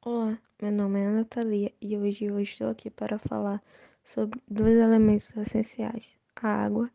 [0.00, 3.60] Olá, meu nome é Ana Thalia e hoje eu estou aqui para falar
[4.04, 6.88] sobre dois elementos essenciais, a água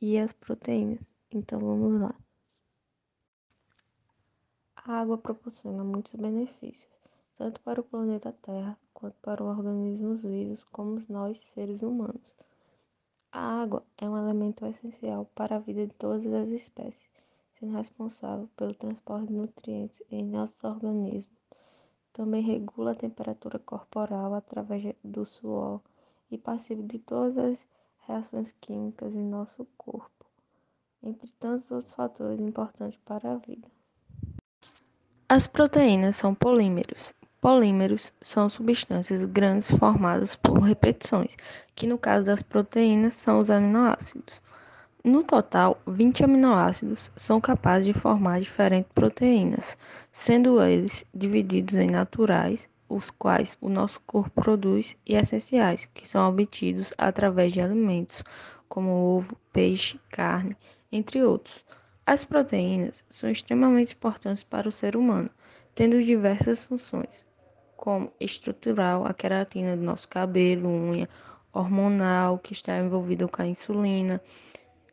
[0.00, 0.98] e as proteínas.
[1.30, 2.14] Então vamos lá.
[4.74, 6.90] A água proporciona muitos benefícios,
[7.34, 12.34] tanto para o planeta Terra quanto para os organismos vivos, como nós, seres humanos.
[13.30, 17.10] A água é um elemento essencial para a vida de todas as espécies,
[17.60, 21.36] sendo responsável pelo transporte de nutrientes em nossos organismos
[22.16, 25.82] também regula a temperatura corporal através do suor
[26.30, 27.68] e participa de todas as
[28.06, 30.24] reações químicas em nosso corpo,
[31.02, 33.68] entre tantos outros fatores importantes para a vida.
[35.28, 37.12] As proteínas são polímeros.
[37.38, 41.36] Polímeros são substâncias grandes formadas por repetições,
[41.74, 44.40] que no caso das proteínas são os aminoácidos.
[45.06, 49.78] No total, 20 aminoácidos são capazes de formar diferentes proteínas,
[50.10, 56.28] sendo eles divididos em naturais, os quais o nosso corpo produz, e essenciais, que são
[56.28, 58.24] obtidos através de alimentos,
[58.68, 60.56] como ovo, peixe, carne,
[60.90, 61.64] entre outros.
[62.04, 65.30] As proteínas são extremamente importantes para o ser humano,
[65.72, 67.24] tendo diversas funções,
[67.76, 71.08] como estrutural, a queratina do nosso cabelo, unha,
[71.52, 74.20] hormonal, que está envolvida com a insulina,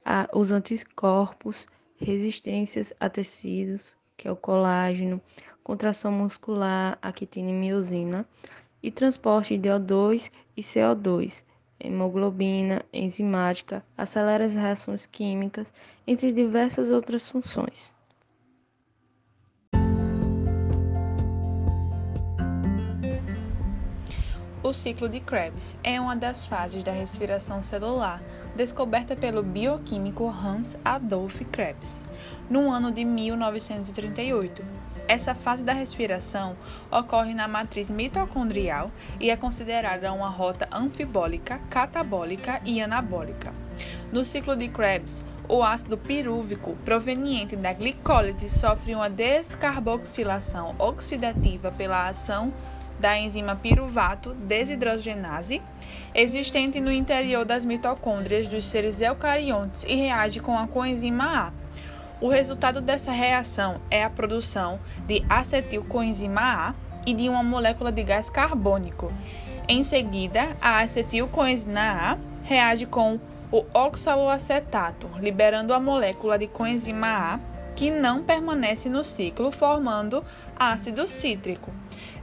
[0.05, 5.21] a, os anticorpos, resistências a tecidos, que é o colágeno,
[5.63, 8.25] contração muscular, a quitina e miosina,
[8.81, 11.43] e transporte de O2 e CO2,
[11.79, 15.73] hemoglobina, enzimática, acelera as reações químicas,
[16.05, 17.93] entre diversas outras funções.
[24.61, 28.23] O ciclo de Krebs é uma das fases da respiração celular
[28.55, 32.01] descoberta pelo bioquímico Hans Adolf Krebs
[32.49, 34.63] no ano de 1938.
[35.07, 36.55] Essa fase da respiração
[36.89, 43.53] ocorre na matriz mitocondrial e é considerada uma rota anfibólica, catabólica e anabólica.
[44.11, 52.07] No ciclo de Krebs, o ácido pirúvico proveniente da glicólise sofre uma descarboxilação oxidativa pela
[52.07, 52.53] ação
[52.99, 55.61] da enzima piruvato desidrogenase,
[56.13, 61.51] existente no interior das mitocôndrias dos seres eucariontes e reage com a coenzima A.
[62.21, 68.03] O resultado dessa reação é a produção de acetilcoenzima A e de uma molécula de
[68.03, 69.11] gás carbônico.
[69.67, 73.19] Em seguida, a acetilcoenzina A reage com
[73.51, 77.39] o oxaloacetato, liberando a molécula de coenzima A,
[77.75, 80.23] que não permanece no ciclo, formando
[80.55, 81.73] ácido cítrico.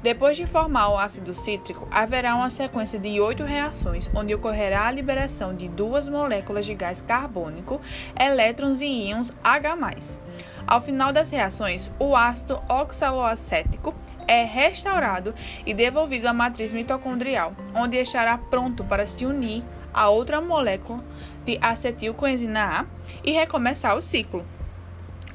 [0.03, 4.91] Depois de formar o ácido cítrico, haverá uma sequência de oito reações, onde ocorrerá a
[4.91, 7.81] liberação de duas moléculas de gás carbônico,
[8.19, 10.19] elétrons e íons H+.
[10.66, 13.94] Ao final das reações, o ácido oxaloacético
[14.27, 15.34] é restaurado
[15.67, 21.05] e devolvido à matriz mitocondrial, onde estará pronto para se unir a outra molécula
[21.44, 22.87] de acetilcoenzina A
[23.25, 24.47] e recomeçar o ciclo.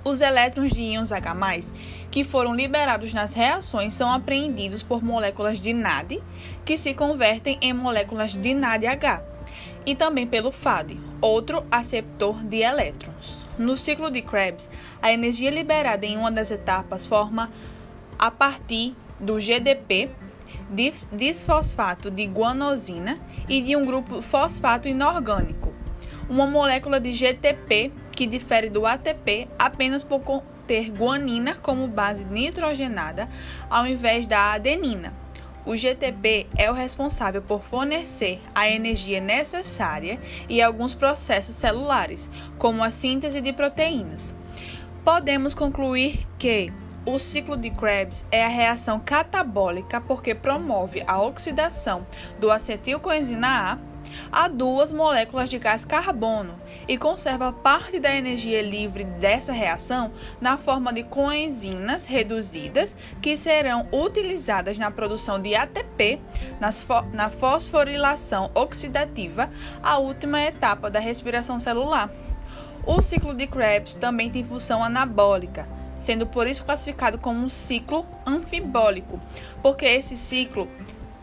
[0.07, 1.35] Os elétrons de íons H+,
[2.11, 6.21] que foram liberados nas reações, são apreendidos por moléculas de NAD,
[6.63, 9.23] que se convertem em moléculas de NADH,
[9.83, 13.39] e também pelo FAD, outro aceptor de elétrons.
[13.57, 14.69] No ciclo de Krebs,
[15.01, 17.51] a energia liberada em uma das etapas forma
[18.19, 20.11] a partir do GDP,
[21.13, 25.73] disfosfato de guanosina e de um grupo fosfato inorgânico,
[26.29, 33.29] uma molécula de GTP que difere do ATP apenas por conter guanina como base nitrogenada
[33.69, 35.13] ao invés da adenina.
[35.65, 42.83] O GTP é o responsável por fornecer a energia necessária e alguns processos celulares, como
[42.83, 44.33] a síntese de proteínas.
[45.03, 46.71] Podemos concluir que
[47.03, 52.05] o ciclo de Krebs é a reação catabólica porque promove a oxidação
[52.39, 53.94] do acetilcoenzina A
[54.31, 60.57] a duas moléculas de gás carbono e conserva parte da energia livre dessa reação na
[60.57, 66.19] forma de coenzinas reduzidas que serão utilizadas na produção de ATP
[67.13, 69.49] na fosforilação oxidativa,
[69.81, 72.11] a última etapa da respiração celular.
[72.85, 75.67] O ciclo de Krebs também tem função anabólica,
[75.99, 79.19] sendo por isso classificado como um ciclo anfibólico,
[79.61, 80.67] porque esse ciclo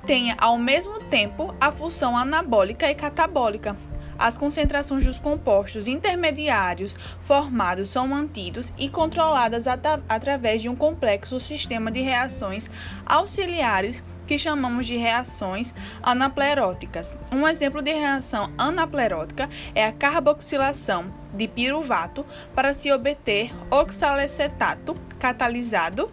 [0.06, 3.76] tenha ao mesmo tempo a função anabólica e catabólica.
[4.18, 11.90] As concentrações dos compostos intermediários formados são mantidos e controladas através de um complexo sistema
[11.90, 12.70] de reações
[13.04, 17.16] auxiliares que chamamos de reações anapleróticas.
[17.32, 26.12] Um exemplo de reação anaplerótica é a carboxilação de piruvato para se obter oxalacetato catalisado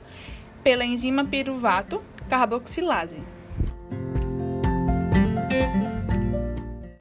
[0.63, 3.21] pela enzima piruvato carboxilase.